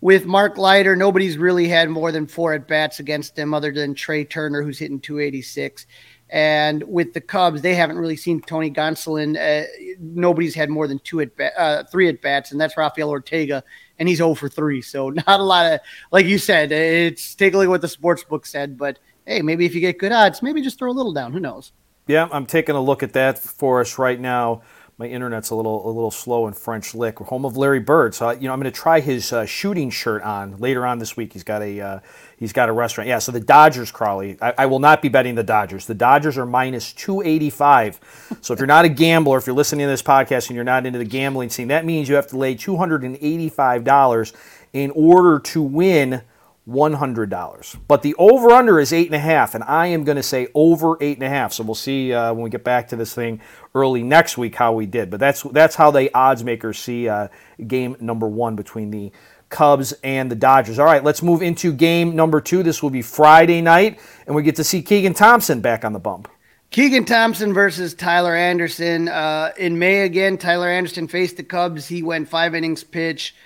[0.00, 0.94] with Mark Leiter.
[0.94, 4.78] Nobody's really had more than four at bats against him, other than Trea Turner, who's
[4.78, 5.86] hitting 286.
[6.30, 9.36] And with the Cubs, they haven't really seen Tony Gonsolin.
[9.36, 9.66] Uh,
[10.00, 13.64] nobody's had more than two at ba- uh, three at bats, and that's Rafael Ortega,
[13.98, 14.82] and he's 0 for three.
[14.82, 15.80] So not a lot of,
[16.12, 19.42] like you said, it's take a look at what the sports book said, but hey,
[19.42, 21.32] maybe if you get good odds, maybe just throw a little down.
[21.32, 21.72] Who knows?
[22.06, 24.62] Yeah, I'm taking a look at that for us right now.
[24.96, 27.18] My internet's a little a little slow in French Lick.
[27.18, 30.22] Home of Larry Bird, so you know I'm going to try his uh, shooting shirt
[30.22, 31.32] on later on this week.
[31.32, 32.00] He's got a uh,
[32.36, 33.08] he's got a restaurant.
[33.08, 34.36] Yeah, so the Dodgers, Crowley.
[34.40, 35.86] I, I, will not be betting the Dodgers.
[35.86, 38.38] The Dodgers are minus 285.
[38.40, 40.86] so if you're not a gambler, if you're listening to this podcast and you're not
[40.86, 44.32] into the gambling scene, that means you have to lay 285 dollars
[44.72, 46.22] in order to win
[46.68, 47.78] $100.
[47.86, 51.52] But the over under is 8.5, and I am going to say over 8.5.
[51.52, 53.40] So we'll see uh, when we get back to this thing
[53.74, 55.10] early next week how we did.
[55.10, 57.28] But that's, that's how the odds makers see uh,
[57.66, 59.12] game number one between the
[59.50, 60.78] Cubs and the Dodgers.
[60.78, 62.62] All right, let's move into game number two.
[62.62, 66.00] This will be Friday night, and we get to see Keegan Thompson back on the
[66.00, 66.28] bump.
[66.70, 69.08] Keegan Thompson versus Tyler Anderson.
[69.08, 71.86] Uh, in May again, Tyler Anderson faced the Cubs.
[71.86, 73.36] He went five innings pitch.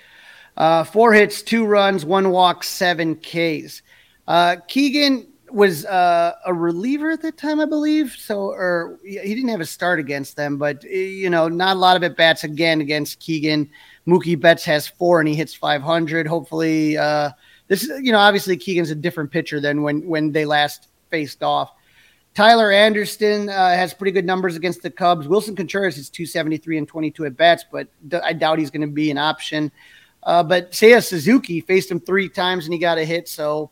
[0.59, 3.81] Uh, four hits, two runs, one walk, seven Ks.
[4.27, 8.11] Uh, Keegan was uh, a reliever at that time, I believe.
[8.11, 11.95] So, or he didn't have a start against them, but you know, not a lot
[11.95, 13.69] of at bats again against Keegan.
[14.05, 16.27] Mookie Betts has four and he hits 500.
[16.27, 17.31] Hopefully, uh,
[17.67, 21.41] this is you know, obviously Keegan's a different pitcher than when when they last faced
[21.41, 21.71] off.
[22.35, 25.27] Tyler Anderson uh, has pretty good numbers against the Cubs.
[25.27, 27.87] Willson Contreras is 273 and 22 at bats, but
[28.23, 29.71] I doubt he's going to be an option.
[30.23, 33.27] Uh, but Seiya Suzuki faced him three times and he got a hit.
[33.27, 33.71] So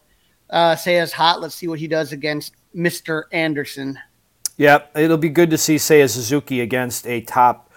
[0.50, 1.42] uh, Seiya's hot.
[1.42, 3.24] Let's see what he does against Mr.
[3.32, 4.00] Anderson.
[4.58, 7.72] Yeah, it'll be good to see Seiya Suzuki against a top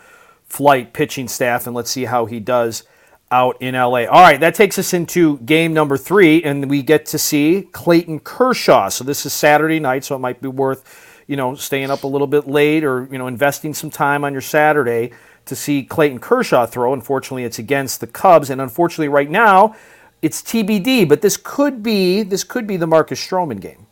[0.44, 2.84] flight pitching staff, and let's see how he does
[3.30, 4.06] out in LA.
[4.06, 8.20] All right, that takes us into game number three, and we get to see Clayton
[8.20, 8.88] Kershaw.
[8.88, 12.06] So this is Saturday night, so it might be worth, you know, staying up a
[12.06, 15.12] little bit late or, you know, investing some time on your Saturday
[15.50, 16.94] to see Clayton Kershaw throw.
[16.94, 19.76] Unfortunately, it's against the Cubs, and unfortunately, right now,
[20.22, 21.08] it's TBD.
[21.08, 23.86] But this could be this could be the Marcus Stroman game.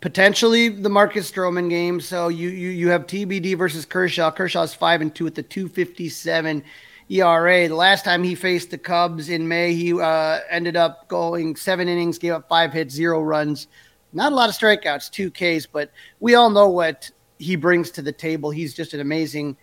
[0.00, 2.00] Potentially the Marcus Stroman game.
[2.00, 4.30] So you you you have TBD versus Kershaw.
[4.30, 6.62] Kershaw's five and two at the two fifty seven.
[7.08, 7.68] ERA.
[7.68, 11.86] The last time he faced the Cubs in May, he uh, ended up going seven
[11.86, 13.66] innings, gave up five hits, zero runs.
[14.14, 15.90] Not a lot of strikeouts, two Ks, but
[16.20, 18.50] we all know what he brings to the table.
[18.50, 19.56] He's just an amazing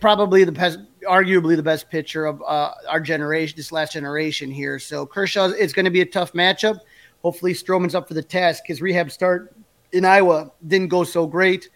[0.00, 4.78] probably the best, arguably the best pitcher of uh, our generation, this last generation here.
[4.78, 6.80] So Kershaw, it's going to be a tough matchup.
[7.22, 8.64] Hopefully, Stroman's up for the task.
[8.66, 9.54] His rehab start
[9.92, 11.70] in Iowa didn't go so great,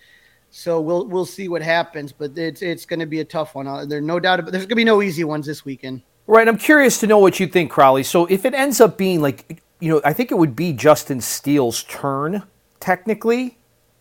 [0.51, 2.13] so we'll we'll see what happens.
[2.13, 3.67] But it's it's going to be a tough one.
[3.67, 4.41] Uh, there's no doubt.
[4.41, 6.03] About, there's going to be no easy ones this weekend.
[6.27, 6.47] Right.
[6.47, 8.05] I'm curious to know what you think, Crowley.
[8.05, 11.21] So if it ends up being like, you know, I think it would be Justin
[11.21, 12.45] Steele's turn
[12.79, 13.59] technically,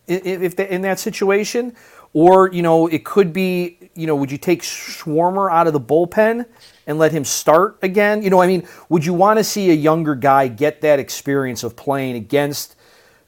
[0.08, 1.76] if, if in that situation
[2.14, 5.80] or, you know, it could be, you know, would you take Swarmer out of the
[5.80, 6.46] bullpen
[6.88, 8.24] and let him start again?
[8.24, 11.64] You know, I mean, would you want to see a younger guy get that experience
[11.64, 12.76] of playing against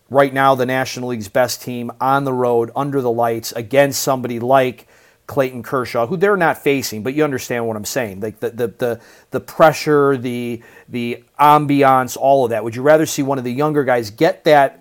[0.09, 4.39] right now the National League's best team on the road under the lights against somebody
[4.39, 4.87] like
[5.27, 8.19] Clayton Kershaw, who they're not facing, but you understand what I'm saying.
[8.19, 9.01] Like the the the,
[9.31, 12.63] the pressure, the the ambiance, all of that.
[12.63, 14.80] Would you rather see one of the younger guys get that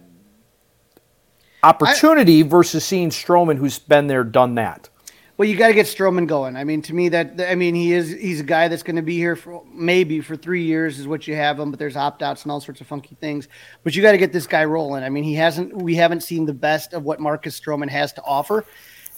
[1.62, 4.88] opportunity I, versus seeing Stroman, who's been there, done that?
[5.36, 6.54] Well, you got to get Stroman going.
[6.54, 9.02] I mean, to me, that I mean, he is he's a guy that's going to
[9.02, 12.22] be here for maybe for three years is what you have him, but there's opt
[12.22, 13.48] outs and all sorts of funky things.
[13.82, 15.02] But you got to get this guy rolling.
[15.02, 18.22] I mean, he hasn't we haven't seen the best of what Marcus Stroman has to
[18.22, 18.66] offer,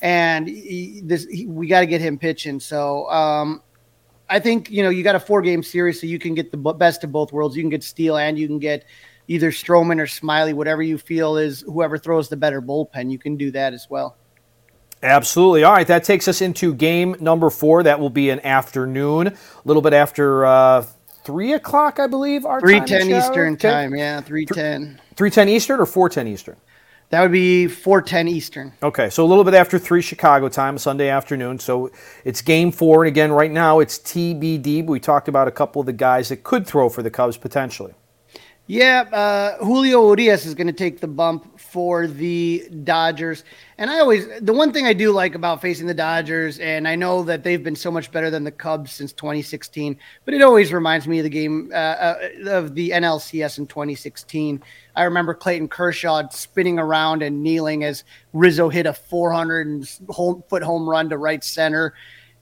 [0.01, 2.61] and he, this he, we got to get him pitching.
[2.61, 3.11] So.
[3.11, 3.63] um
[4.31, 6.57] I think you know you got a four game series, so you can get the
[6.57, 7.55] best of both worlds.
[7.55, 8.87] You can get Steele and you can get
[9.33, 13.11] either Stroman or Smyly, whatever you feel is whoever throws the better bullpen.
[13.11, 14.17] You can do that as well.
[15.03, 15.65] Absolutely.
[15.65, 17.83] All right, that takes us into game number four.
[17.83, 20.87] That will be an afternoon, a little bit after uh,
[21.25, 22.45] three o'clock, I believe.
[22.45, 23.69] Our three ten Eastern okay.
[23.69, 23.97] time.
[23.97, 25.01] Yeah, three ten.
[25.17, 26.57] Three ten Eastern or four ten Eastern.
[27.09, 28.73] That would be four ten Eastern.
[28.81, 31.59] Okay, so a little bit after three Chicago time, Sunday afternoon.
[31.59, 31.91] So
[32.25, 34.87] it's game four, and again, right now it's TBD.
[34.87, 37.95] We talked about a couple of the guys that could throw for the Cubs potentially.
[38.73, 43.45] Yeah, uh, Julio Urias is going to take the bump for the Dodgers.
[43.77, 46.97] And I always, the one thing I do like about facing the Dodgers, and I
[46.97, 50.73] know that they've been so much better than the Cubs since 2016, but it always
[50.73, 54.63] reminds me of the game uh, uh, of the NLCS in 2016.
[54.97, 60.89] I remember Clayton Kershaw spinning around and kneeling as Rizzo hit a 400 foot home
[60.89, 61.93] run to right center.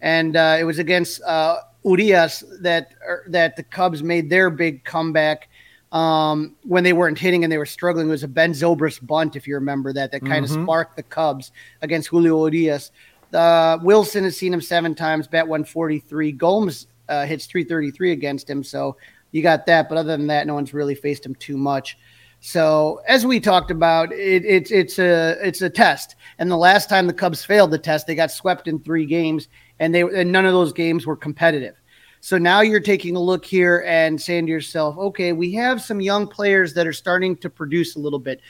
[0.00, 4.84] And uh, it was against uh, Urias that, er, that the Cubs made their big
[4.84, 5.48] comeback
[5.92, 8.08] um, when they weren't hitting and they were struggling.
[8.08, 10.58] It was a Ben Zobrist bunt, if you remember that, that kind mm-hmm.
[10.58, 12.92] of sparked the Cubs against Julio Urias.
[13.32, 16.32] Uh, Willson has seen him seven times, bat 143.
[16.32, 18.62] Gomes uh, hits 333 against him.
[18.62, 18.96] So
[19.32, 19.88] you got that.
[19.88, 21.98] But other than that, no one's really faced him too much.
[22.40, 26.16] So as we talked about, it, it's it's a it's a test.
[26.38, 29.48] And the last time the Cubs failed the test, they got swept in three games,
[29.78, 31.79] and they and none of those games were competitive.
[32.20, 36.00] So now you're taking a look here and saying to yourself, okay, we have some
[36.00, 38.40] young players that are starting to produce a little bit.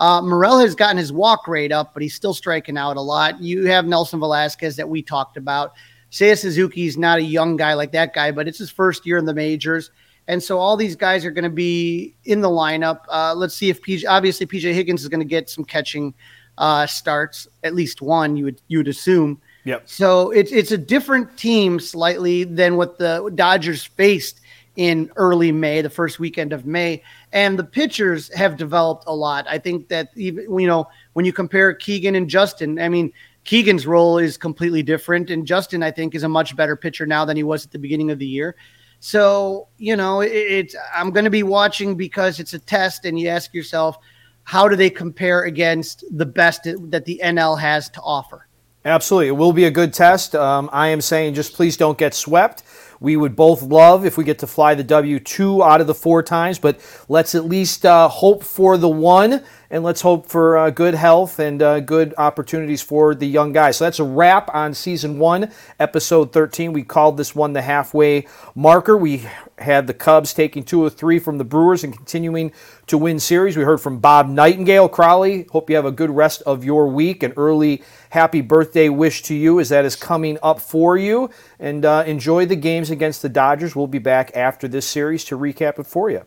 [0.00, 3.40] Uh, Morel has gotten his walk rate up, but he's still striking out a lot.
[3.40, 5.74] You have Nelson Velázquez that we talked about.
[6.10, 9.18] Seiya Suzuki is not a young guy like that guy, but it's his first year
[9.18, 9.90] in the majors.
[10.26, 13.00] And so all these guys are going to be in the lineup.
[13.08, 16.14] Uh, let's see if PJ, obviously PJ Higgins is going to get some catching
[16.58, 19.40] uh, starts, at least one, you would, you would assume.
[19.64, 19.88] Yep.
[19.88, 24.40] So it's it's a different team slightly than what the Dodgers faced
[24.76, 27.02] in early May, the first weekend of May,
[27.32, 29.46] and the pitchers have developed a lot.
[29.48, 33.12] I think that even you know when you compare Keegan and Justin, I mean
[33.44, 37.24] Keegan's role is completely different, and Justin I think is a much better pitcher now
[37.24, 38.56] than he was at the beginning of the year.
[39.00, 43.20] So you know it, it's I'm going to be watching because it's a test, and
[43.20, 43.98] you ask yourself
[44.44, 48.46] how do they compare against the best that the NL has to offer.
[48.84, 49.28] Absolutely.
[49.28, 50.34] It will be a good test.
[50.34, 52.62] Um, I am saying just please don't get swept.
[52.98, 55.94] We would both love if we get to fly the W two out of the
[55.94, 60.58] four times, but let's at least uh, hope for the one, and let's hope for
[60.58, 63.76] uh, good health and uh, good opportunities for the young guys.
[63.76, 66.72] So that's a wrap on season one, episode 13.
[66.72, 68.96] We called this one the halfway marker.
[68.96, 69.26] We
[69.58, 72.50] had the Cubs taking two or three from the Brewers and continuing
[72.88, 73.56] to win series.
[73.56, 74.90] We heard from Bob Nightengale.
[74.90, 75.46] Crowley.
[75.52, 77.22] hope you have a good rest of your week.
[77.22, 81.30] An early happy birthday wish to you as that is coming up for you.
[81.60, 83.76] And uh, enjoy the games against the Dodgers.
[83.76, 86.26] We'll be back after this series to recap it for you.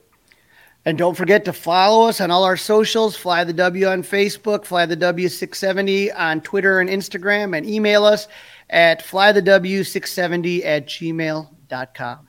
[0.86, 4.66] And don't forget to follow us on all our socials Fly the W on Facebook,
[4.66, 8.28] Fly the W670 on Twitter and Instagram, and email us
[8.70, 12.28] at flythew670 at gmail.com.